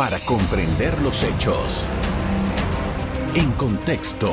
[0.00, 1.84] para comprender los hechos.
[3.34, 4.32] En contexto.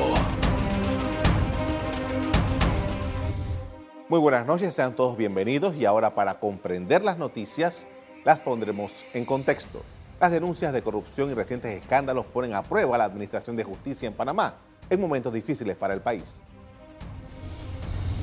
[4.08, 7.85] Muy buenas noches, sean todos bienvenidos y ahora para comprender las noticias
[8.23, 9.82] las pondremos en contexto.
[10.21, 14.13] Las denuncias de corrupción y recientes escándalos ponen a prueba la Administración de Justicia en
[14.13, 14.54] Panamá
[14.89, 16.45] en momentos difíciles para el país.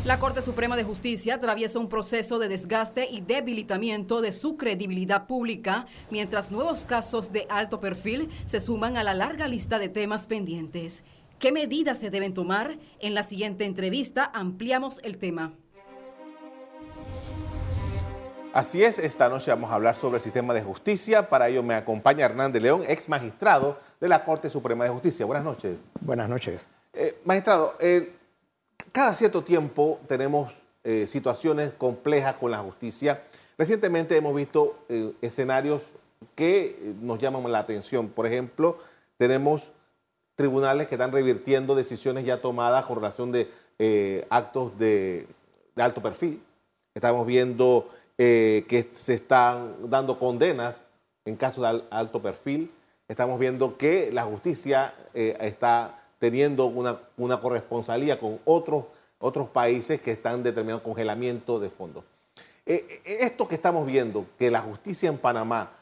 [0.05, 5.27] La Corte Suprema de Justicia atraviesa un proceso de desgaste y debilitamiento de su credibilidad
[5.27, 10.27] pública, mientras nuevos casos de alto perfil se suman a la larga lista de temas
[10.27, 11.03] pendientes.
[11.39, 12.77] ¿Qué medidas se deben tomar?
[13.01, 15.55] En la siguiente entrevista ampliamos el tema.
[18.53, 21.31] Así es, esta noche vamos a hablar sobre el sistema de justicia.
[21.31, 25.25] Para ello me acompaña Hernán de León, ex magistrado de la Corte Suprema de Justicia.
[25.25, 25.79] Buenas noches.
[26.03, 26.69] Buenas noches.
[26.93, 28.13] Eh, magistrado, eh,
[28.95, 30.53] cada cierto tiempo tenemos
[30.85, 33.25] eh, situaciones complejas con la justicia.
[33.59, 35.83] Recientemente hemos visto eh, escenarios
[36.37, 38.09] que eh, nos llaman la atención.
[38.09, 38.79] Por ejemplo,
[39.19, 39.63] tenemos
[40.37, 43.51] tribunales que están revirtiendo decisiones ya tomadas con relación de
[44.31, 45.27] actos de,
[45.75, 46.41] de, alto perfil.
[46.95, 50.85] Estamos viendo que se están dando condenas
[51.25, 52.71] en casos de alto perfil.
[53.09, 58.87] Estamos viendo que la justicia está teniendo una, una corresponsalía con otros,
[59.19, 62.03] otros países que están determinando congelamiento de fondos.
[62.65, 65.73] Eh, eh, esto que estamos viendo, que la justicia en Panamá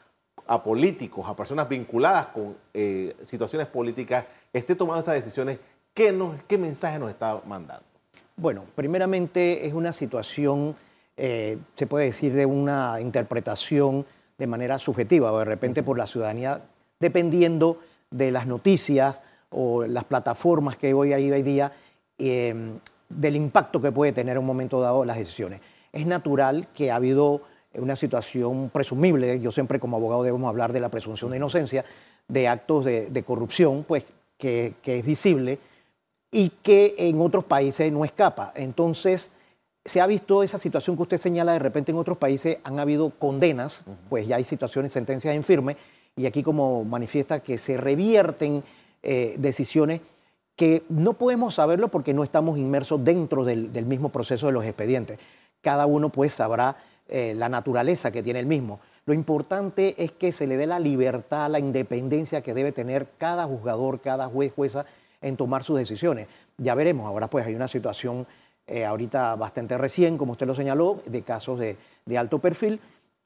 [0.45, 5.59] a políticos, a personas vinculadas con eh, situaciones políticas, esté tomando estas decisiones,
[5.93, 7.85] ¿qué, nos, ¿qué mensaje nos está mandando?
[8.35, 10.75] Bueno, primeramente es una situación,
[11.15, 14.05] eh, se puede decir, de una interpretación
[14.37, 16.61] de manera subjetiva o de repente por la ciudadanía,
[16.99, 17.79] dependiendo
[18.11, 19.21] de las noticias,
[19.53, 21.71] o las plataformas que hoy hay hoy día,
[22.17, 22.77] eh,
[23.09, 25.61] del impacto que puede tener en un momento dado las decisiones.
[25.91, 27.41] Es natural que ha habido
[27.75, 31.83] una situación presumible, yo siempre como abogado debemos hablar de la presunción de inocencia,
[32.27, 34.05] de actos de, de corrupción, pues
[34.37, 35.59] que, que, es visible
[36.31, 38.51] y que en otros países no escapa.
[38.55, 39.31] Entonces,
[39.85, 43.11] se ha visto esa situación que usted señala, de repente en otros países han habido
[43.11, 45.77] condenas, pues ya hay situaciones, sentencias en firme,
[46.15, 48.63] y aquí como manifiesta que se revierten
[49.03, 50.01] eh, decisiones
[50.55, 54.65] que no podemos saberlo porque no estamos inmersos dentro del, del mismo proceso de los
[54.65, 55.19] expedientes.
[55.61, 56.75] Cada uno pues sabrá
[57.07, 58.79] eh, la naturaleza que tiene el mismo.
[59.05, 63.45] Lo importante es que se le dé la libertad, la independencia que debe tener cada
[63.45, 64.85] juzgador, cada juez, jueza
[65.21, 66.27] en tomar sus decisiones.
[66.57, 68.25] Ya veremos, ahora pues hay una situación
[68.65, 71.75] eh, ahorita bastante recién, como usted lo señaló, de casos de,
[72.05, 72.79] de alto perfil,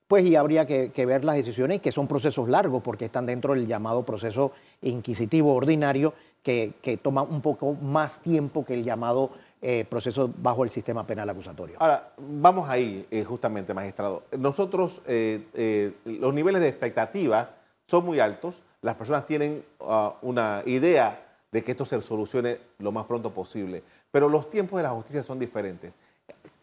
[0.08, 3.68] pues y habría que, ver las decisiones, que son procesos largos, porque están dentro del
[3.68, 4.52] llamado proceso
[4.82, 9.32] inquisitivo ordinario, que, toma un poco más tiempo que el llamado
[9.62, 11.76] eh, proceso bajo el sistema penal acusatorio.
[11.80, 14.24] Ahora, vamos ahí, eh, justamente, magistrado.
[14.38, 17.50] Nosotros, eh, los niveles de expectativa
[17.86, 22.92] son muy altos, las personas tienen uh, una idea de que esto se solucione lo
[22.92, 25.94] más pronto posible, pero los tiempos de la justicia son diferentes.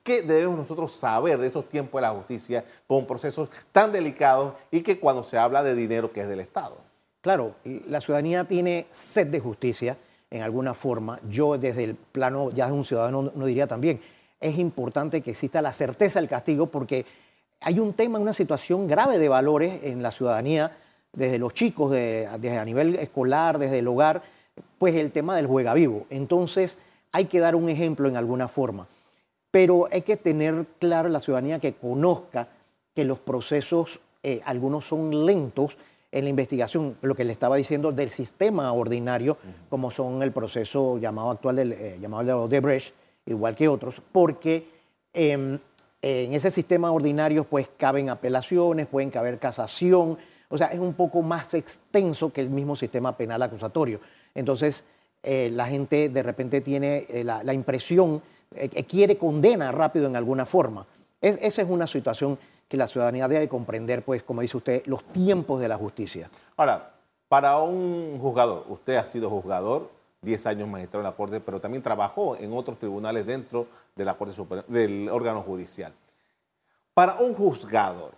[0.04, 4.82] ¿Qué debemos nosotros saber de esos tiempos de la justicia con procesos tan delicados y
[4.82, 6.76] que cuando se habla de dinero que es del Estado?
[7.22, 7.54] Claro,
[7.88, 9.97] la ciudadanía tiene sed de justicia
[10.31, 11.19] en alguna forma.
[11.31, 13.98] Yo desde el plano ya de un ciudadano no diría también,
[14.38, 17.06] es importante que exista la certeza del castigo porque
[17.62, 20.76] hay un tema, una situación grave de valores en la ciudadanía,
[21.15, 24.21] desde los chicos, de, desde a nivel escolar, desde el hogar,
[24.76, 26.04] pues el tema del juega vivo.
[26.10, 26.76] Entonces
[27.10, 28.86] hay que dar un ejemplo en alguna forma
[29.54, 32.48] pero hay que tener claro la ciudadanía que conozca
[32.92, 35.78] que los procesos, eh, algunos son lentos
[36.10, 39.69] en la investigación, lo que le estaba diciendo del sistema ordinario, uh -huh.
[39.70, 44.66] como son el proceso llamado actual del eh, llamado de Odebrecht, igual que otros, porque
[45.12, 45.60] eh,
[46.03, 51.22] en ese sistema ordinario pues caben apelaciones, pueden caber casación, o sea, es un poco
[51.22, 54.00] más extenso que el mismo sistema penal acusatorio.
[54.34, 54.82] Entonces,
[55.22, 58.21] eh, la gente de repente tiene la, la impresión
[58.88, 60.87] quiere condena rápido en alguna forma.
[61.20, 62.38] Es, esa es una situación
[62.69, 66.31] que la ciudadanía debe comprender, pues, como dice usted, los tiempos de la justicia.
[66.56, 66.94] Ahora,
[67.28, 69.91] para un juzgador, usted ha sido juzgador,
[70.22, 74.15] 10 años magistrado en la Corte, pero también trabajó en otros tribunales dentro de la
[74.15, 75.92] Corte Superior, del órgano judicial.
[76.95, 78.12] Para un juzgador,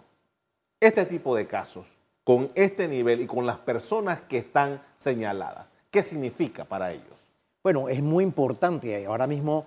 [0.78, 1.86] este tipo de casos,
[2.22, 7.16] con este nivel y con las personas que están señaladas, ¿qué significa para ellos?
[7.62, 9.04] Bueno, es muy importante.
[9.06, 9.66] Ahora mismo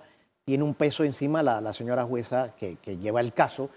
[0.50, 3.70] tiene un peso encima la, señora jueza que, lleva el caso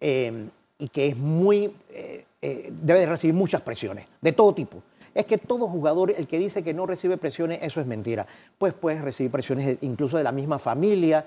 [0.00, 0.48] eh,
[0.78, 4.84] y que es muy, eh, eh, debe recibir muchas presiones, de todo tipo.
[5.16, 8.24] Es que todo jugador, el que dice que no recibe presiones, eso es mentira.
[8.56, 11.26] Pues puedes recibir presiones incluso de la misma familia,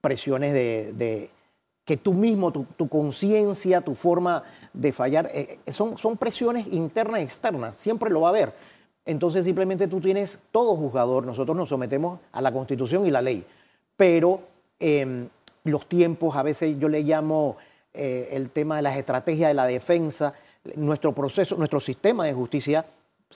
[0.00, 1.30] presiones de, de
[1.90, 7.20] que tú mismo, tu, conciencia, tu forma de fallar, eh, eh, son, son presiones internas
[7.20, 8.52] y externas, siempre lo va a haber.
[9.10, 13.44] Entonces simplemente tú tienes todo juzgador, nosotros nos sometemos a la constitución y la ley,
[13.96, 14.40] pero
[14.78, 15.28] em,
[15.64, 17.56] los tiempos, a veces yo le llamo
[17.92, 20.32] eh, el tema de las estrategias de la defensa,
[20.76, 22.86] nuestro proceso, nuestro sistema de justicia,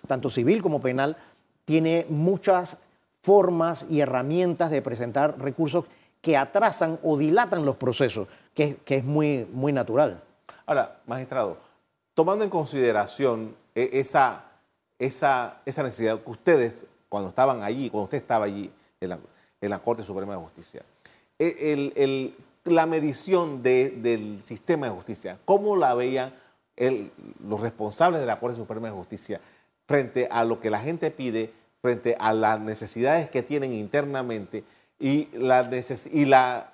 [0.06, 1.16] tanto civil como penal,
[1.64, 2.76] tiene muchas
[3.20, 5.86] formas y herramientas de presentar recursos
[6.20, 10.22] que atrasan o dilatan los procesos, que, es muy, muy natural.
[10.66, 11.56] Ahora, magistrado,
[12.14, 14.44] tomando en consideración e, esa,
[14.98, 18.70] esa, esa necesidad que ustedes, cuando estaban allí, cuando usted estaba allí
[19.00, 19.18] en la,
[19.60, 20.82] en la Corte Suprema de Justicia,
[21.38, 26.32] e, el, la medición del sistema de justicia, ¿cómo la veían
[27.46, 29.40] los responsables de la Corte Suprema de Justicia
[29.86, 31.52] frente a lo que la gente pide,
[31.82, 34.64] frente a las necesidades que tienen internamente
[34.98, 35.70] y la,
[36.10, 36.72] y la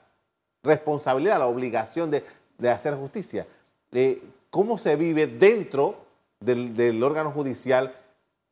[0.63, 2.23] responsabilidad, la obligación de,
[2.71, 3.47] hacer justicia.
[3.93, 6.05] Eh, ¿Cómo se vive dentro
[6.41, 7.95] del, órgano judicial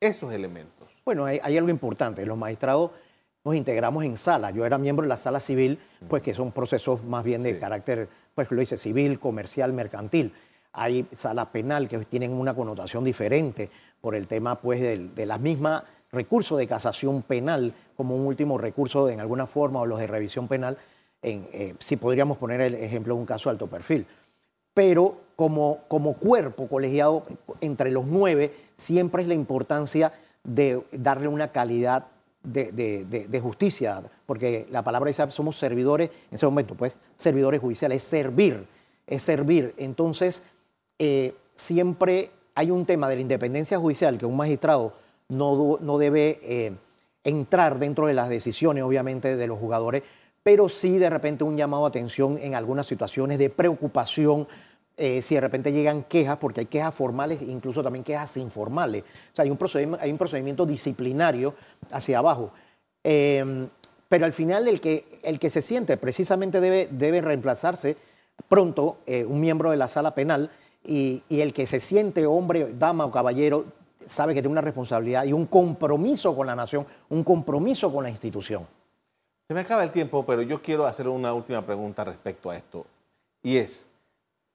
[0.01, 0.89] esos elementos?
[1.05, 2.27] Bueno, hay, algo importante.
[2.27, 2.91] Los magistrados
[3.45, 4.51] nos integramos en sala.
[4.51, 5.79] Yo era miembro de la sala civil,
[6.09, 10.33] pues que son procesos más bien de carácter, pues lo dice, civil, comercial, mercantil.
[10.73, 15.39] Hay sala penal que tienen una connotación diferente por el tema pues de, de la
[15.39, 20.07] misma recurso de casación penal como un último recurso en alguna forma o los de
[20.07, 20.79] revisión penal,
[21.23, 24.07] en, eh, si podríamos poner el ejemplo de un caso de alto perfil.
[24.79, 27.25] Pero como, como cuerpo colegiado
[27.61, 30.13] entre los nueve, siempre es la importancia
[30.45, 32.07] de darle una calidad
[32.45, 38.09] de, justicia, porque la palabra dice somos servidores, en ese momento, pues, servidores judiciales, es
[38.09, 38.69] servir,
[39.05, 39.75] es servir.
[39.79, 40.45] Entonces,
[41.01, 44.93] eh, siempre hay un tema de la independencia judicial que un magistrado
[45.29, 46.73] no, debe eh,
[47.25, 50.05] entrar dentro de las decisiones, obviamente, de los jugadores,
[50.45, 54.47] pero sí de repente un llamado a atención en algunas situaciones de preocupación,
[55.01, 59.05] eh, si de repente llegan quejas, porque hay quejas formales, incluso también quejas informales.
[59.05, 59.51] O sea, hay
[60.11, 61.55] un procedimiento, disciplinario
[61.93, 62.51] hacia abajo.
[63.05, 63.69] Em,
[64.09, 67.97] pero al final el que, el que se siente precisamente debe, debe reemplazarse
[68.49, 70.51] pronto eh, un miembro de la sala penal
[70.85, 73.67] y, el que se siente hombre, dama o caballero
[74.07, 78.11] sabe que tiene una responsabilidad y un compromiso con la nación, un compromiso con la
[78.11, 78.67] institución.
[79.47, 82.87] Se me acaba el tiempo, pero yo quiero hacer una última pregunta respecto a esto.
[83.43, 83.89] Y es,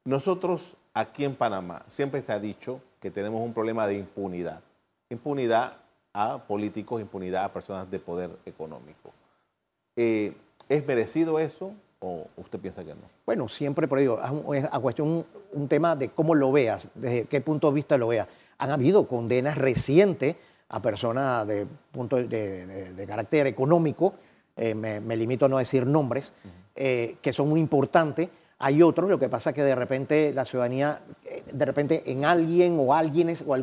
[0.06, 4.62] nosotros aquí en Panamá siempre se ha dicho que tenemos un problema de impunidad.
[5.10, 5.78] Impunidad
[6.14, 9.12] a políticos, impunidad a personas de poder económico.
[9.96, 10.34] Eh,
[10.70, 13.02] ¿Es merecido eso o usted piensa que no?
[13.26, 14.20] Bueno, siempre por ello,
[14.54, 18.08] es a cuestión un tema de cómo lo veas, desde qué punto de vista lo
[18.08, 18.28] veas
[18.64, 20.36] han habido condenas recientes
[20.70, 24.14] a personas de, punto de, carácter económico,
[24.56, 26.34] eh, me, limito a no decir nombres,
[26.76, 28.30] eh, que son muy importantes.
[28.66, 32.24] Hay otros, lo que pasa es que de repente la ciudadanía, eh, de repente en
[32.24, 33.54] alguien o alguienes o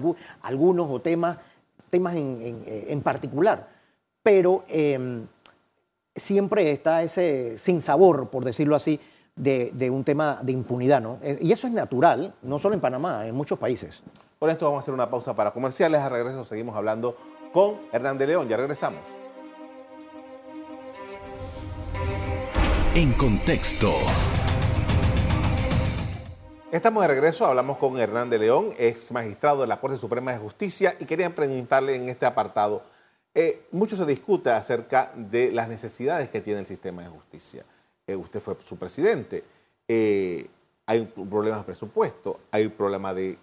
[0.42, 1.38] algunos o temas,
[1.88, 3.66] temas en, particular,
[4.22, 5.26] pero em,
[6.14, 9.00] siempre está ese sinsabor, por decirlo así,
[9.34, 11.18] de, de, un tema de impunidad, ¿no?
[11.40, 14.02] Y eso es natural, no solo en Panamá, en muchos países.
[14.38, 16.02] Por esto vamos a hacer una pausa para comerciales.
[16.02, 17.16] A regreso seguimos hablando
[17.54, 18.48] con Hernán de León.
[18.48, 19.00] Ya regresamos.
[22.94, 23.92] En contexto.
[26.72, 30.38] Estamos de regreso, hablamos con Hernán de León, ex magistrado de la Corte Suprema de
[30.38, 32.82] Justicia, y quería preguntarle en este apartado,
[33.34, 37.64] eh, mucho se discute acerca de las necesidades que tiene el sistema de justicia.
[38.06, 39.42] Eh, usted fue su presidente,
[39.88, 40.48] eh,
[40.86, 43.36] hay un problema de presupuesto, hay un problema de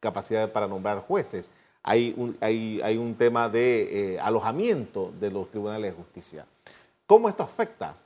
[0.00, 1.50] capacidad para nombrar jueces.
[1.82, 6.46] Hay un, hay, hay un tema de eh, alojamiento de los tribunales de justicia.
[7.06, 7.96] ¿Cómo esto afecta?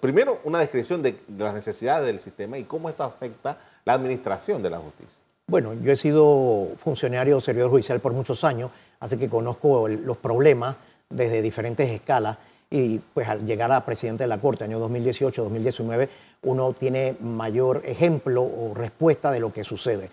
[0.00, 4.70] Primero, una descripción de, las necesidades del sistema y cómo esto afecta la administración de
[4.70, 5.22] la justicia.
[5.46, 8.70] Bueno, yo he sido funcionario servidor judicial por muchos años,
[9.00, 10.76] así que conozco los problemas
[11.08, 12.38] desde diferentes escalas
[12.70, 16.08] y pues al llegar a presidente de la Corte, año 2018, 2019,
[16.42, 20.08] uno tiene mayor ejemplo o respuesta de lo que sucede.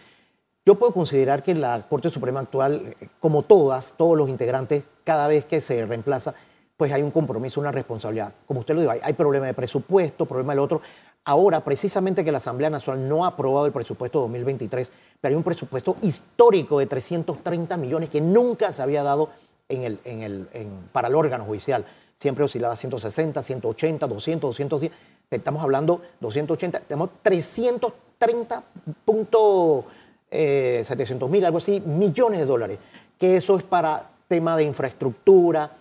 [0.65, 5.45] Yo puedo considerar que la Corte Suprema actual, como todas, todos los integrantes, cada vez
[5.45, 6.33] que se reemplaza,
[6.75, 8.33] pues hay un compromiso, una responsabilidad.
[8.45, 10.81] Como usted lo dijo, hay, hay problema de presupuesto, problema del otro.
[11.27, 15.43] Ahora, precisamente que la Asamblea Nacional no ha aprobado el presupuesto 2023, pero hay un
[15.43, 19.27] presupuesto histórico de 330 millones que nunca se había dado
[19.67, 20.47] en el, en el,
[20.93, 21.83] para el órgano judicial.
[22.15, 24.91] Siempre oscilaba 160, 180, 200, 210.
[25.29, 28.63] Estamos hablando 280, tenemos 330
[29.03, 29.83] puntos
[30.31, 32.79] 700 eh, mil, algo así, millones de dólares,
[33.19, 35.71] que eso es para tema de infraestructura,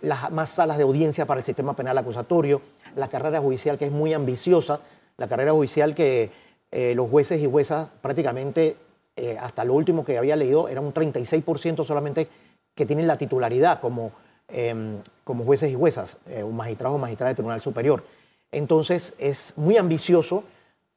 [0.00, 2.62] las más salas de audiencia para el sistema penal acusatorio,
[2.96, 4.80] la carrera judicial que es muy ambiciosa,
[5.16, 6.30] la carrera judicial que
[6.70, 8.76] eh, los jueces y juezas prácticamente,
[9.16, 12.28] eh, hasta lo último que había leído, era un 36% solamente
[12.74, 14.12] que tienen la titularidad como,
[14.48, 18.02] em, como jueces y juezas, un magistrado o magistrada de Tribunal Superior.
[18.50, 20.44] Entonces es muy ambicioso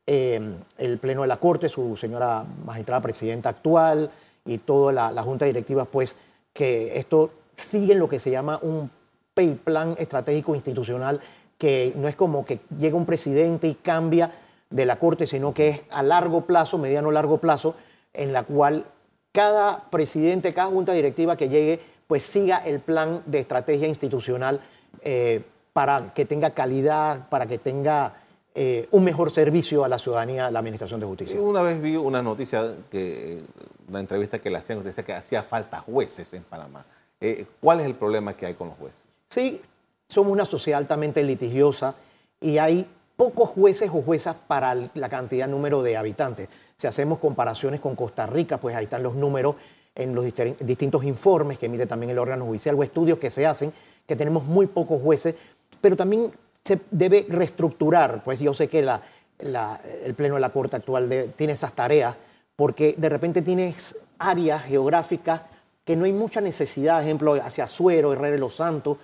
[0.06, 4.10] em, el Pleno de la Corte, su señora magistrada presidenta actual
[4.46, 6.15] y toda la, la Junta Directiva, pues
[6.53, 8.89] que esto sigue lo que se llama un
[9.33, 11.19] pay plan estratégico institucional
[11.57, 14.31] que no es como que llega un presidente y cambia
[14.69, 17.75] de la Corte, sino que es a largo plazo, mediano largo plazo,
[18.13, 18.85] en la cual
[19.31, 24.61] cada presidente, cada junta directiva que llegue, pues siga el plan de estrategia institucional
[25.01, 28.13] eh, para que tenga calidad, para que tenga
[28.55, 31.39] eh, un mejor servicio a la ciudadanía, la Administración de Justicia.
[31.39, 33.43] Una vez vi una noticia, que,
[33.87, 36.85] una entrevista que le hacían, decía que hacía falta jueces en Panamá.
[37.19, 39.05] Eh, ¿Cuál es el problema que hay con los jueces?
[39.29, 39.62] Sí,
[40.07, 41.95] somos una sociedad altamente litigiosa
[42.39, 46.47] y hay pocos jueces o juezas para la cantidad, número de habitantes.
[46.75, 49.55] Si hacemos comparaciones con Costa Rica, pues ahí están los números
[49.95, 50.24] en los
[50.59, 53.74] distintos informes que emite también el órgano judicial o estudios que se hacen,
[54.05, 55.33] que tenemos muy pocos jueces,
[55.81, 56.31] pero también
[56.63, 61.74] se debe reestructurar, pues yo sé que el Pleno de la Corte actual tiene esas
[61.74, 62.15] tareas,
[62.55, 65.41] porque de repente tienes áreas geográficas
[65.88, 68.98] que no hay mucha necesidad, ejemplo, hacia Suero, Herrera de los Santos,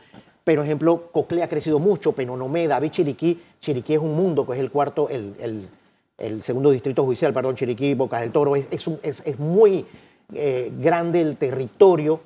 [0.44, 4.60] pero ejemplo, Cocle ha crecido mucho, Penonomé, David Chiriquí, Chiriquí es un mundo, que es
[4.60, 5.70] el cuarto, el,
[6.42, 8.68] segundo distrito judicial, perdón, Chiriquí, Bocas del Toro, es,
[9.02, 9.86] es, muy
[10.34, 12.20] eh, grande el territorio,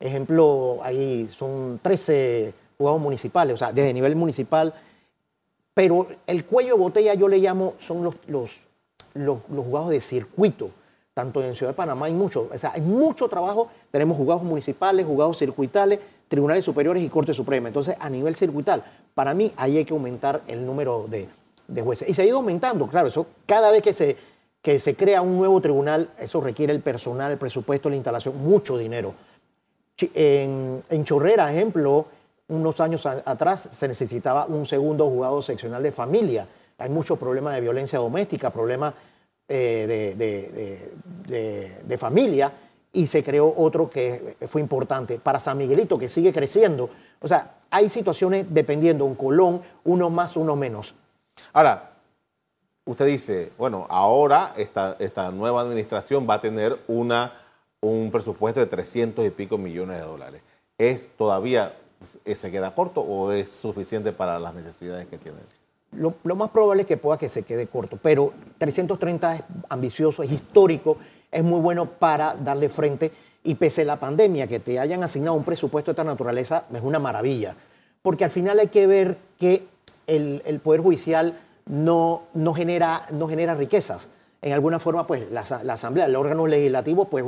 [0.00, 4.74] ejemplo, ahí son 13 juzgados municipales, o sea, desde nivel municipal,
[5.72, 8.58] pero el cuello de botella yo le llamo, son los, los,
[9.14, 10.72] los, juzgados de circuito,
[11.20, 15.04] tanto en Ciudad de Panamá hay mucho, o sea, hay mucho trabajo, tenemos juzgados municipales,
[15.04, 15.98] juzgados circuitales,
[16.28, 17.68] tribunales superiores y Corte Suprema.
[17.68, 21.28] Entonces, a nivel circuital, para mí ahí hay que aumentar el número de,
[21.82, 22.08] jueces.
[22.08, 24.16] Y se ha ido aumentando, claro, eso cada vez que se,
[24.62, 28.78] que se crea un nuevo tribunal, eso requiere el personal, el presupuesto, la instalación, mucho
[28.78, 29.12] dinero.
[30.14, 32.06] En, en Chorrera, ejemplo,
[32.48, 36.46] unos años atrás se necesitaba un segundo juzgado seccional de familia.
[36.78, 38.94] Hay muchos problemas de violencia doméstica, problemas
[39.52, 40.94] eh,
[41.26, 42.52] de, familia
[42.92, 46.88] y se creó otro que fue importante para San Miguelito, que sigue creciendo.
[47.20, 50.94] O sea, hay situaciones dependiendo, un Colón, uno más, uno menos.
[51.52, 51.94] Ahora,
[52.84, 57.32] usted dice, bueno, ahora esta, esta nueva administración va a tener una,
[57.80, 60.42] un presupuesto de 300 y pico millones de dólares.
[60.78, 65.38] ¿Es todavía, se queda corto o es suficiente para las necesidades que tiene?
[65.92, 70.30] Lo, más probable es que pueda que se quede corto, pero 330 es ambicioso, es
[70.30, 70.98] histórico,
[71.30, 73.10] es muy bueno para darle frente
[73.42, 76.82] y pese a la pandemia, que te hayan asignado un presupuesto de esta naturaleza es
[76.82, 77.56] una maravilla,
[78.02, 79.66] porque al final hay que ver que
[80.06, 81.34] el, Poder Judicial
[81.66, 84.08] no, no, genera, no genera riquezas.
[84.42, 87.24] En alguna forma, pues la, Asamblea, el órgano legislativo, pues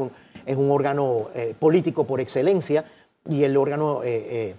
[0.47, 2.85] es un órgano eh, político por excelencia
[3.29, 4.03] y el órgano...
[4.05, 4.57] Eh, eh,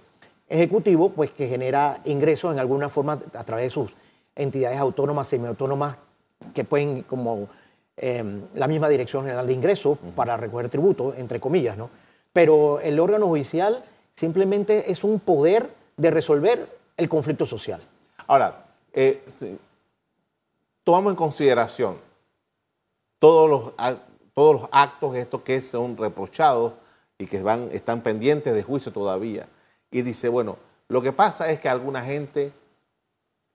[0.54, 3.90] ejecutivo, pues que genera ingresos en alguna forma a través de sus
[4.36, 5.98] entidades autónomas, semiautónomas,
[6.54, 7.48] que pueden como
[7.96, 11.90] em, la misma Dirección General de Ingresos para recoger tributos, entre comillas, ¿no?
[12.32, 17.80] Pero el órgano judicial simplemente es un poder de resolver el conflicto social.
[18.26, 19.22] Ahora, eh,
[20.84, 21.96] tomamos en consideración
[23.18, 23.96] todos los,
[24.34, 26.74] todos los actos estos que son reprochados
[27.18, 29.48] y que van, están pendientes de juicio todavía
[29.94, 30.58] y dice, bueno,
[30.88, 32.50] lo que pasa es que alguna gente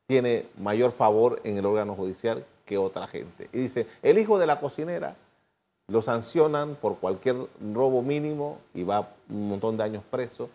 [0.08, 3.50] tiene mayor favor en el órgano judicial que otra gente.
[3.51, 5.17] Y dice, el hijo de la cocinera
[5.89, 7.36] lo sancionan por cualquier
[7.74, 10.50] robo mínimo y va un montón de años preso.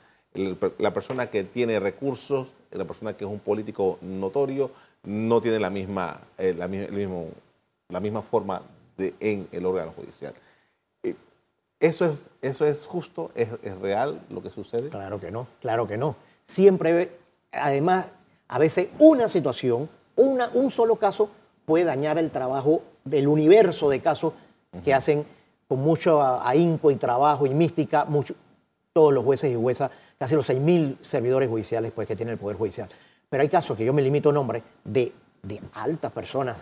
[0.79, 4.71] La persona que tiene recursos, la persona que es un político notorio,
[5.03, 7.29] no tiene la misma, eh, la, mismo,
[7.91, 8.63] la misma forma
[8.97, 10.33] de, en el órgano judicial.
[11.81, 13.31] ¿Eso es, eso es justo?
[13.35, 13.49] ¿Es,
[13.81, 14.89] real lo que sucede?
[14.89, 16.17] Claro que no, claro que no.
[16.47, 17.19] Siempre,
[17.53, 18.07] además,
[18.49, 21.31] a veces una situación, una, un solo caso
[21.65, 24.33] puede dañar el trabajo del universo de casos
[24.85, 25.27] que hacen
[25.69, 28.35] con mucho ahínco y trabajo y mística mucho,
[28.93, 32.57] todos los jueces y juezas, casi los 6.000 servidores judiciales pues, que tiene el Poder
[32.57, 32.89] Judicial.
[33.29, 35.13] Pero hay casos que yo me limito a nombre de,
[35.43, 36.57] de altas personas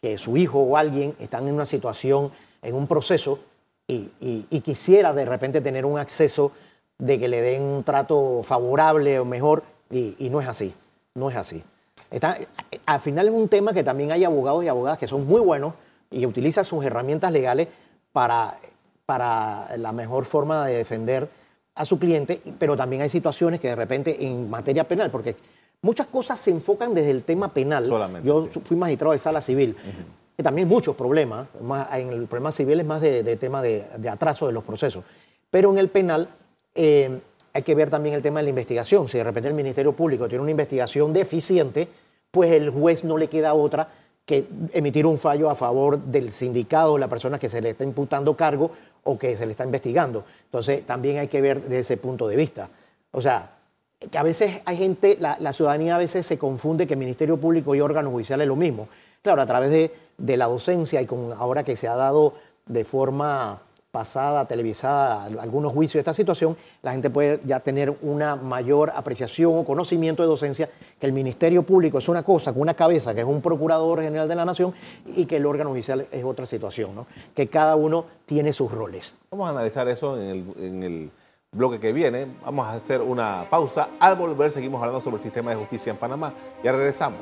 [0.00, 3.38] que su hijo o alguien están en una situación, en un proceso
[3.86, 6.52] y, quisiera de repente tener un acceso
[6.98, 10.74] de que le den un trato favorable o mejor, y, no es así,
[11.14, 11.62] no es así.
[12.10, 12.38] Está,
[12.86, 15.74] al final es un tema que también hay abogados y abogadas que son muy buenos
[16.10, 17.68] y utilizan sus herramientas legales
[18.12, 18.58] para,
[19.06, 21.28] para la mejor forma de defender
[21.74, 25.36] a su cliente, pero también hay situaciones que de repente en materia penal, porque
[25.80, 27.86] muchas cosas se enfocan desde el tema penal.
[27.86, 28.60] Solamente, Yo sí.
[28.62, 29.76] fui magistrado de sala civil.
[30.36, 31.46] Que también muchos problemas.
[31.60, 35.04] Más, en el problema civil es más de, tema de, de atraso de los procesos.
[35.50, 36.28] Pero en el penal
[36.74, 37.20] eh,
[37.52, 39.08] hay que ver también el tema de la investigación.
[39.08, 41.88] Si de repente el Ministerio Público tiene una investigación deficiente,
[42.30, 43.88] pues el juez no le queda otra
[44.24, 47.84] que emitir un fallo a favor del sindicado o la persona que se le está
[47.84, 48.70] imputando cargo
[49.04, 50.24] o que se le está investigando.
[50.44, 52.70] Entonces, también hay que ver desde ese punto de vista.
[53.10, 53.50] O sea,
[54.10, 57.80] que a veces hay gente, la, ciudadanía a veces se confunde que Ministerio Público y
[57.80, 58.88] órganos judiciales es lo mismo.
[59.22, 62.34] Claro, a través de, de la docencia y con ahora que se ha dado
[62.66, 63.60] de forma
[63.92, 68.90] pasada, televisada, al- algunos juicios de esta situación, la gente puede ya tener una mayor
[68.96, 73.14] apreciación o conocimiento de docencia que el Ministerio Público es una cosa, con una cabeza,
[73.14, 74.72] que es un procurador general de la nación,
[75.14, 77.06] y que el órgano judicial es otra situación, ¿no?
[77.34, 79.14] Que cada uno tiene sus roles.
[79.30, 81.10] Vamos a analizar eso en el, en el
[81.52, 82.26] bloque que viene.
[82.46, 83.90] Vamos a hacer una pausa.
[84.00, 86.32] Al volver seguimos hablando sobre el sistema de justicia en Panamá.
[86.64, 87.20] Ya regresamos.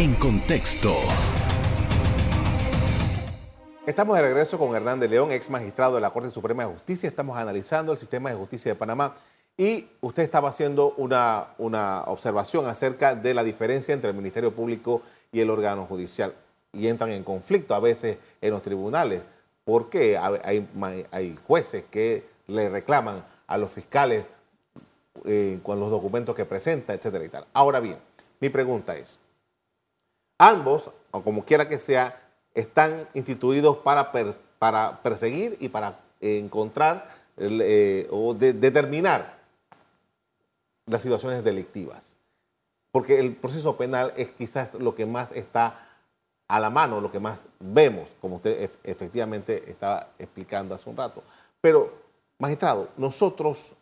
[0.00, 0.94] En contexto.
[3.86, 7.06] Estamos de regreso con Hernán de León, ex magistrado de la Corte Suprema de Justicia.
[7.06, 9.14] Estamos analizando el sistema de justicia de Panamá
[9.58, 15.02] y usted estaba haciendo una, una observación acerca de la diferencia entre el Ministerio Público
[15.32, 16.32] y el órgano judicial.
[16.72, 19.22] Y entran en conflicto a veces en los tribunales
[19.66, 20.66] porque hay,
[21.10, 24.24] hay- jueces que le reclaman a los fiscales
[25.26, 27.44] eh, con los documentos que presenta, etcétera.
[27.52, 27.98] Ahora bien,
[28.40, 29.18] mi pregunta es,
[30.40, 32.18] ambos, o como quiera que sea,
[32.54, 39.38] están instituidos para, per- para perseguir y para encontrar eh, o de- determinar
[40.86, 42.16] las situaciones delictivas.
[42.90, 45.86] Porque el proceso penal es quizás lo que más está
[46.48, 50.96] a la mano, lo que más vemos, como usted ef- efectivamente estaba explicando hace un
[50.96, 51.22] rato.
[51.60, 51.92] Pero,
[52.38, 53.72] magistrado, nosotros,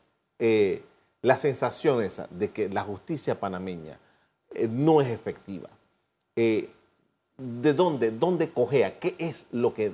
[0.41, 0.83] eh,
[1.23, 3.99] la sensación esa de que la justicia panameña
[4.55, 5.69] eh, no es efectiva,
[6.41, 6.71] eh,
[7.37, 8.99] ¿de dónde, dónde cojea?
[9.01, 9.87] ¿Qué es lo que,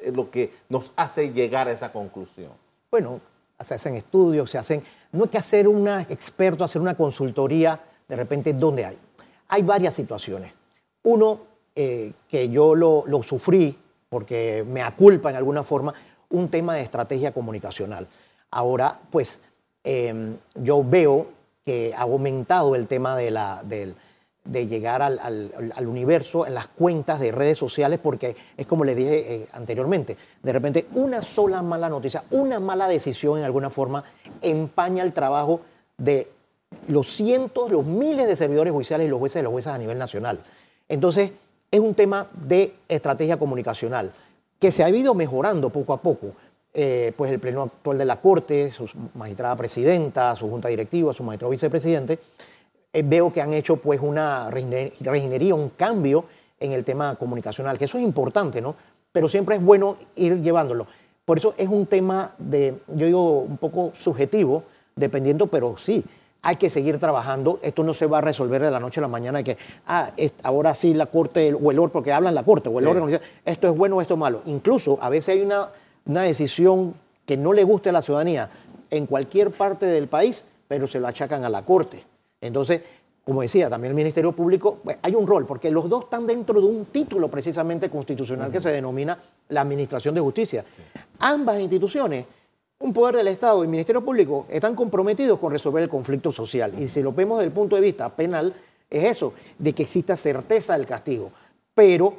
[0.00, 2.50] eh, lo que nos hace llegar a esa conclusión?
[2.90, 3.20] Bueno,
[3.60, 4.82] se hacen estudios, se hacen.
[5.12, 8.98] No hay que hacer un experto, hacer una consultoría, de repente, ¿dónde hay?
[9.48, 10.52] Hay varias situaciones.
[11.02, 11.40] Uno,
[11.76, 15.92] eh, que yo lo, sufrí, porque me aculpa en alguna forma,
[16.30, 18.08] un tema de estrategia comunicacional.
[18.50, 19.38] Ahora, pues,
[19.84, 21.26] eh, yo veo
[21.66, 23.94] que ha aumentado el tema de, la, del-
[24.44, 28.94] de llegar al, al- universo en las cuentas de redes sociales, porque es como le
[28.94, 34.02] dije eh, anteriormente, de repente una sola mala noticia, una mala decisión en alguna forma
[34.40, 35.60] empaña el trabajo
[35.96, 36.28] de
[36.88, 39.98] los cientos, los miles de servidores judiciales y los jueces de los jueces a nivel
[39.98, 40.40] nacional.
[40.88, 41.30] Entonces,
[41.70, 44.12] es un tema de estrategia comunicacional
[44.58, 46.32] que se ha ido mejorando poco a poco.
[46.74, 51.22] Eh, pues el pleno actual de la Corte, su magistrada presidenta, su junta directiva, su
[51.22, 52.18] magistrado vicepresidente,
[52.92, 56.24] eh, veo que han hecho pues una reingeniería, un cambio
[56.60, 58.74] en el tema comunicacional, que eso es importante, ¿no?
[59.10, 60.86] Pero siempre es bueno ir llevándolo.
[61.24, 64.64] Por eso es un tema de, yo digo, un poco subjetivo,
[64.96, 66.04] dependiendo, pero sí,
[66.42, 67.58] hay que seguir trabajando.
[67.62, 70.10] Esto no se va a resolver de la noche a la mañana, de que, ah,
[70.16, 73.26] es- ahora sí la Corte, o el órgano, porque hablan la Corte, o el Sí.
[73.44, 74.42] esto es bueno o esto es malo.
[74.46, 75.68] Incluso a veces hay una,
[76.06, 78.50] una decisión que no le guste a la ciudadanía
[78.90, 82.04] en cualquier parte del país, pero se lo achacan a la Corte.
[82.42, 82.82] Entonces,
[83.24, 86.60] como decía, también el Ministerio Público, pues, hay un rol, porque los dos están dentro
[86.60, 89.16] de un título precisamente constitucional que se denomina
[89.48, 90.64] la Administración de Justicia.
[91.20, 92.26] Ambas instituciones,
[92.80, 96.74] un poder del Estado y el Ministerio Público, están comprometidos con resolver el conflicto social.
[96.76, 98.52] Y si lo vemos desde el punto de vista penal,
[98.90, 101.30] es eso, de que exista certeza del castigo.
[101.74, 102.14] Pero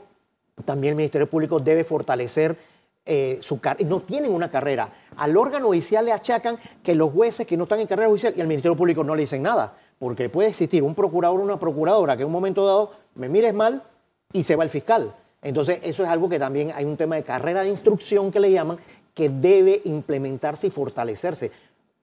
[0.63, 2.57] también el Ministerio Público debe fortalecer
[3.05, 3.89] eh, su carrera.
[3.89, 4.89] No tienen una carrera.
[5.17, 8.39] Al órgano judicial le achacan que los jueces que no están en carrera judicial y
[8.39, 9.75] al Ministerio Público no le dicen nada.
[9.99, 13.53] Porque puede existir un procurador o una procuradora que en un momento dado me mires
[13.53, 13.83] mal
[14.31, 15.13] y se va el fiscal.
[15.41, 18.51] Entonces, eso es algo que también hay un tema de carrera de instrucción que le
[18.51, 18.77] llaman,
[19.13, 21.51] que debe implementarse y fortalecerse.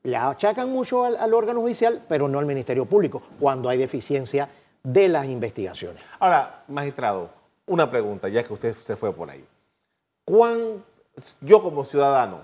[0.03, 4.49] Le achacan mucho al, órgano judicial, pero no al Ministerio Público, cuando hay deficiencia
[4.83, 6.03] de las investigaciones.
[6.19, 7.31] Ahora, magistrado,
[7.67, 9.45] una pregunta, ya que usted se fue por ahí.
[10.25, 10.85] ¿Cuán,
[11.41, 12.41] yo como ciudadano,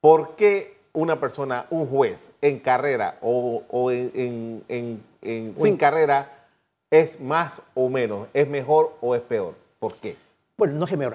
[0.00, 6.46] por qué una persona, un juez en carrera o, o en, en- en- sin carrera
[6.90, 9.54] es más o menos, es mejor o es peor?
[9.78, 10.16] ¿Por qué?
[10.56, 11.08] Bueno, no es que me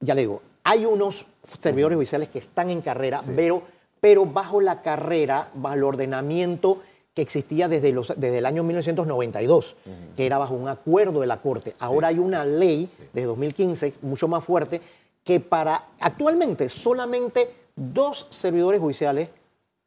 [0.00, 1.26] Ya le digo, hay unos
[1.60, 3.62] servidores judiciales que están en carrera, pero,
[4.00, 6.82] pero bajo la carrera, bajo el ordenamiento
[7.14, 9.76] que existía desde, los, desde el año 1992,
[10.16, 11.74] que era bajo un acuerdo de la Corte.
[11.78, 14.82] Ahora hay una ley de 2015, mucho más fuerte,
[15.24, 19.28] que para actualmente solamente dos servidores judiciales,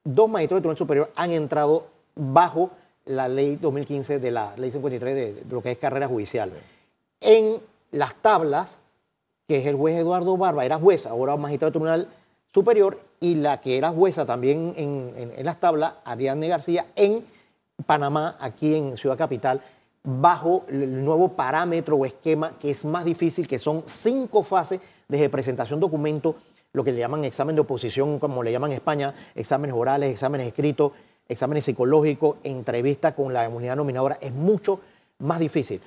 [0.04, 2.72] dos magistrados del Tribunal Superior han entrado bajo
[3.06, 6.54] la ley 2015 de la ley 53 de lo que es carrera judicial.
[7.20, 7.58] En
[7.92, 8.80] las tablas,
[9.48, 12.08] que es el juez Eduardo Barba, era jueza, ahora magistrado del Tribunal
[12.54, 17.26] Superior, y la que era jueza también en, en las tablas, Ariadne García, en
[17.86, 19.62] Panamá, aquí en Ciudad Capital,
[20.04, 25.30] bajo el nuevo parámetro o esquema que es más difícil, que son cinco fases desde
[25.30, 26.36] presentación de documento,
[26.74, 30.48] lo que le llaman examen de oposición, como le llaman en España, exámenes orales, exámenes
[30.48, 30.92] escritos,
[31.28, 34.80] exámenes psicológicos, entrevista con la comunidad nominadora, es mucho
[35.20, 35.82] más difícil.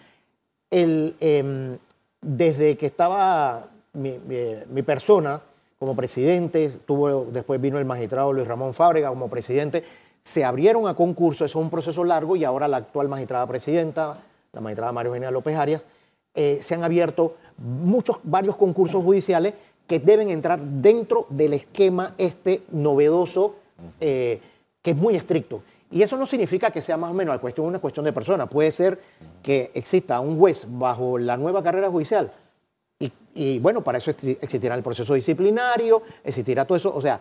[0.70, 1.78] Em,
[2.20, 5.40] desde que estaba mi, persona
[5.78, 9.82] como presidente, tuvo, después vino el magistrado Luis Ramón Fábrega como presidente,
[10.22, 14.22] se abrieron a concurso, eso es un proceso largo y ahora la actual magistrada presidenta,
[14.52, 15.86] la magistrada María Eugenia López Arias,
[16.34, 19.54] eh, se han abierto muchos, varios concursos judiciales
[19.92, 23.56] que deben entrar dentro del esquema este novedoso
[24.00, 24.40] eh,
[24.80, 25.64] que es muy estricto.
[25.90, 28.46] Y eso no significa que sea más o menos cuestión, una cuestión de persona.
[28.46, 28.98] Puede ser
[29.42, 32.32] que exista un juez bajo la nueva carrera judicial
[32.98, 36.96] y, y bueno, para eso existirá el proceso disciplinario, existirá todo eso.
[36.96, 37.20] O sea,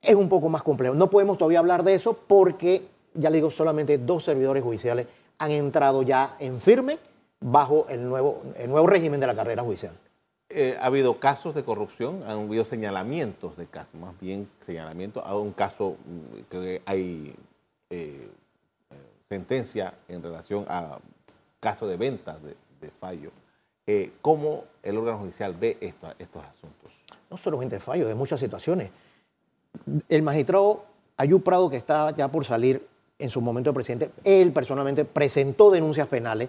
[0.00, 0.94] es un poco más complejo.
[0.94, 2.82] No podemos todavía hablar de eso porque,
[3.12, 6.98] ya le digo, solamente dos servidores judiciales han entrado ya en firme
[7.40, 9.92] bajo el nuevo, el nuevo régimen de la carrera judicial.
[10.50, 15.22] Eh, ha habido casos de corrupción, han habido señalamientos de casos, más bien señalamientos.
[15.24, 17.34] Hay un caso mm, que hay
[17.88, 18.28] eh,
[18.90, 18.94] eh,
[19.28, 20.98] sentencia en relación a
[21.60, 22.56] caso de venta de,
[22.90, 23.30] fallo.
[24.22, 26.92] ¿Cómo el órgano judicial ve estos asuntos?
[27.28, 28.90] No solamente fallo, de muchas situaciones
[30.08, 30.84] el magistrado
[31.16, 32.86] Ayú Prado, que está ya por salir
[33.18, 36.48] en su momento de presidente, él personalmente presentó denuncias penales.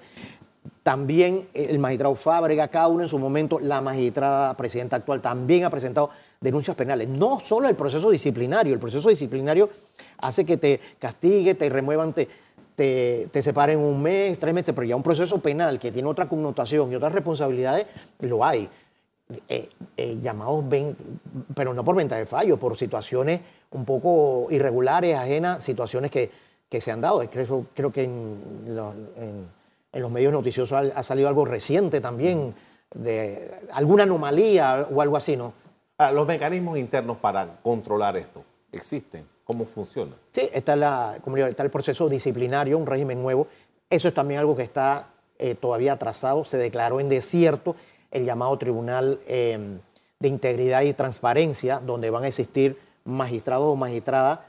[0.83, 5.69] También el magistrado Fábrega, cada uno en su momento, la magistrada presidenta actual también ha
[5.69, 7.07] presentado denuncias penales.
[7.07, 9.69] No solo el proceso disciplinario, el proceso disciplinario
[10.17, 12.27] hace que te castigue, te remuevan, te,
[12.75, 16.27] te, te, separen un mes, tres meses, pero ya un proceso penal que tiene otra
[16.27, 17.85] connotación y otras responsabilidades,
[18.19, 18.67] lo hay.
[19.47, 20.65] Eh, eh, llamados,
[21.55, 23.39] pero no por venta de fallo, por situaciones
[23.71, 26.29] un poco irregulares, ajenas, situaciones que,
[26.67, 27.19] que se han dado.
[27.29, 28.37] Creo, creo que en,
[29.15, 29.47] en,
[29.93, 32.53] los medios noticiosos ha, salido algo reciente también,
[32.93, 35.53] de alguna anomalía o algo así, ¿no?
[35.97, 39.25] Ah, los mecanismos internos para controlar esto existen.
[39.43, 40.13] ¿Cómo funciona?
[40.31, 43.47] Sí, está, la, como está el proceso disciplinario, un régimen nuevo.
[43.89, 47.75] Eso es también algo que está eh, todavía atrasado, se declaró en desierto
[48.11, 49.79] el llamado Tribunal em,
[50.19, 54.39] de Integridad y Transparencia, donde van a existir magistrados o magistradas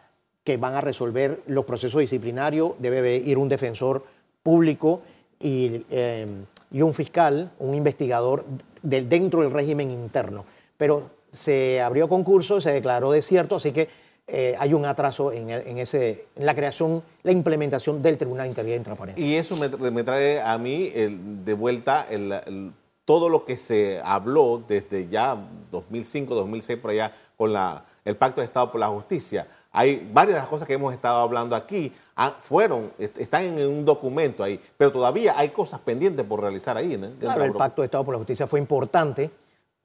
[0.44, 4.04] que van a resolver los procesos disciplinarios, debe ir un defensor
[4.42, 5.02] público
[5.42, 8.44] y, em, un fiscal, un investigador
[8.82, 10.44] del, dentro del régimen interno.
[10.76, 13.88] Pero se abrió concurso, se declaró desierto, así que
[14.26, 18.76] eh, hay un atraso en, ese, en la creación, la implementación del Tribunal de Integridad
[18.76, 19.26] y Transparencia.
[19.26, 22.72] Y eso me, trae a mí de vuelta el
[23.04, 25.36] todo lo que se habló desde ya
[25.70, 29.46] 2005, 2006, por allá, con la, el Pacto de Estado por la Justicia.
[29.72, 33.84] Hay varias de las cosas que hemos estado hablando aquí, ah, fueron, están en un
[33.84, 37.00] documento ahí, pero todavía hay cosas pendientes por realizar ahí.
[37.18, 39.30] Claro, el Pacto de Estado por la Justicia fue importante,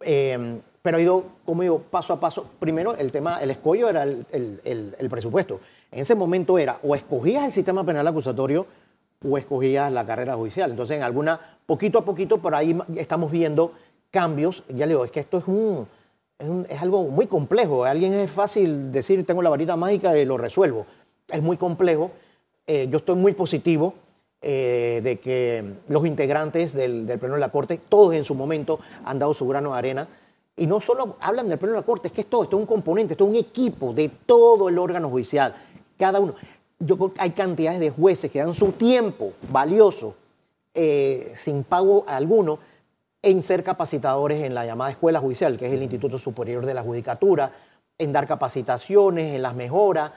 [0.01, 2.45] em, pero ha ido, como digo, paso a paso.
[2.59, 4.25] Primero, el tema, el escollo era el,
[4.63, 5.61] el presupuesto.
[5.89, 8.67] En ese momento era o escogías el sistema penal acusatorio
[9.25, 10.69] o escogías la carrera judicial.
[10.69, 13.71] Entonces, en alguna, poquito a poquito, por ahí estamos viendo
[14.11, 14.63] cambios.
[14.69, 15.87] Ya le digo, es que esto es un,
[16.39, 17.85] es, algo muy complejo.
[17.85, 20.85] A alguien es fácil decir, tengo la varita mágica y lo resuelvo.
[21.31, 22.11] Es muy complejo.
[22.65, 23.93] Eh, yo estoy muy positivo
[24.41, 28.79] eh, de que los integrantes del, del, Pleno de la Corte, todos en su momento,
[29.05, 30.07] han dado su grano de arena.
[30.55, 32.61] Y no solo hablan del Pleno de la Corte, es que es todo, esto es
[32.61, 35.53] un componente, esto es un equipo de todo el órgano judicial.
[35.97, 36.33] Cada uno
[36.79, 40.15] yo creo que hay cantidades de jueces que dan su tiempo valioso,
[40.73, 42.59] eh, sin pago alguno,
[43.27, 46.81] en ser capacitadores en la llamada escuela judicial, que es el Instituto Superior de la
[46.81, 47.51] Judicatura,
[47.97, 50.13] en dar capacitaciones, en las mejoras,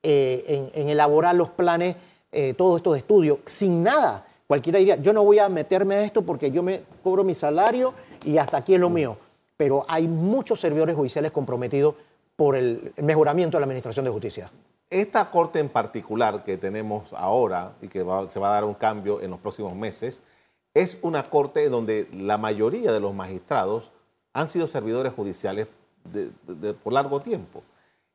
[0.00, 1.96] eh, en, elaborar los planes,
[2.30, 4.24] eh, todo esto de estudio, sin nada.
[4.46, 7.92] Cualquiera diría, yo no voy a meterme a esto porque yo me cobro mi salario
[8.24, 9.16] y hasta aquí es lo mío.
[9.56, 11.96] Pero hay muchos servidores judiciales comprometidos
[12.36, 14.48] por el mejoramiento de la Administración de Justicia.
[14.90, 19.20] Esta corte en particular que tenemos ahora y que se va a dar un cambio
[19.20, 20.22] en los próximos meses,
[20.74, 23.90] es una corte donde la mayoría de los magistrados
[24.32, 25.68] han sido servidores judiciales
[26.82, 27.62] por largo tiempo.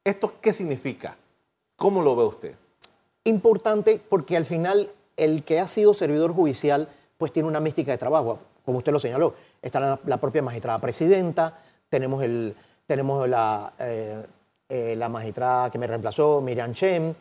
[0.04, 1.18] ¿Esto qué significa?
[1.76, 2.56] ¿Cómo lo ve usted?
[3.24, 7.98] Importante porque al final el que ha sido servidor judicial pues tiene una mística de
[7.98, 9.34] trabajo, como usted lo señaló.
[9.62, 11.58] Está la, propia magistrada presidenta,
[11.90, 14.26] tenemos, el, tenemos la, eh,
[14.70, 17.16] eh, la magistrada que me reemplazó, Miriam Chen.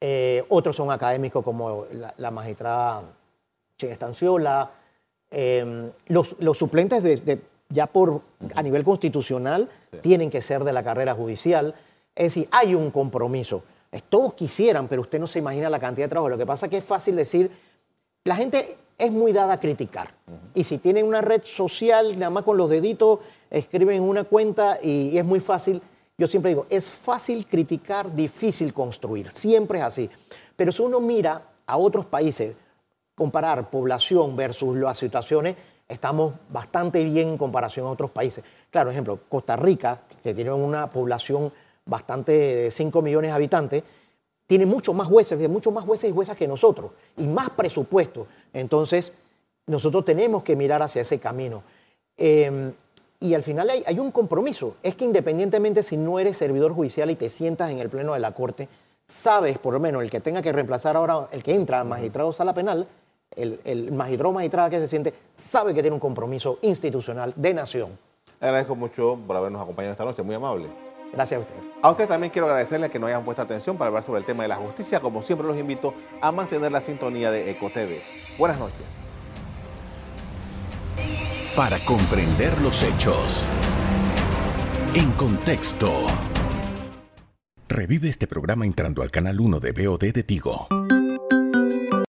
[0.00, 1.86] Eh, otros son académicos como
[2.16, 3.02] la, magistrada
[3.76, 4.70] Che Estanciola.
[5.30, 8.22] Em, los, suplentes de, ya por,
[8.54, 9.68] a nivel constitucional
[10.00, 11.74] tienen que ser de la carrera judicial.
[12.14, 13.62] Es decir, hay un compromiso.
[14.08, 16.28] Todos quisieran, pero usted no se imagina la cantidad de trabajo.
[16.28, 17.50] Lo que pasa es que es fácil decir,
[18.24, 20.14] la gente es muy dada a criticar.
[20.54, 25.16] Y si tienen una red social, nada más con los deditos, escriben una cuenta y,
[25.16, 25.82] es muy fácil.
[26.18, 29.30] Yo siempre digo, es fácil criticar, difícil construir.
[29.30, 30.10] Siempre es así.
[30.56, 32.54] Pero si uno mira a otros países,
[33.16, 35.56] comparar población versus las situaciones,
[35.88, 38.44] estamos bastante bien en comparación a otros países.
[38.70, 41.52] Claro, ejemplo, Costa Rica, que tiene una población
[41.84, 43.82] bastante de 5 millones de habitantes,
[44.46, 48.26] tiene muchos más jueces, muchos más jueces y juezas que nosotros, y más presupuesto.
[48.52, 49.12] Entonces,
[49.66, 51.62] nosotros tenemos que mirar hacia ese camino.
[52.16, 52.72] Em,
[53.18, 54.76] y al final hay, un compromiso.
[54.82, 58.20] Es que independientemente si no eres servidor judicial y te sientas en el pleno de
[58.20, 58.68] la corte,
[59.06, 62.32] sabes, por lo menos, el que tenga que reemplazar ahora, el que entra a magistrado
[62.32, 62.86] sala penal,
[63.36, 67.98] el, el magistrado magistrada que se siente, sabe que tiene un compromiso institucional de nación.
[68.40, 70.68] Agradezco mucho por habernos acompañado esta noche, muy amable.
[71.12, 71.62] Gracias a ustedes.
[71.82, 74.42] A usted también quiero agradecerle que nos hayan puesto atención para hablar sobre el tema
[74.42, 75.00] de la justicia.
[75.00, 78.00] Como siempre los invito a mantener la sintonía de EcoTV.
[78.38, 78.86] Buenas noches.
[81.54, 83.44] Para comprender los hechos.
[84.94, 85.90] En contexto.
[87.68, 90.68] Revive este programa entrando al canal 1 de BOD de Tigo.